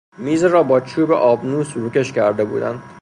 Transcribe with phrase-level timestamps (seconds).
[0.17, 2.83] میز را با چوب ابنوس روکش کرده بودند.